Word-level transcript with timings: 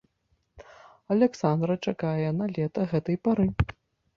Аляксандра 1.15 1.75
чакае 1.91 2.29
налета 2.41 2.81
гэтай 2.95 3.17
пары. 3.29 3.47